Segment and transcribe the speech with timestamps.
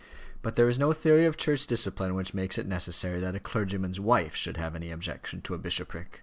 [0.41, 3.99] But there is no theory of church discipline which makes it necessary that a clergyman's
[3.99, 6.19] wife should have an objection to a bishopric.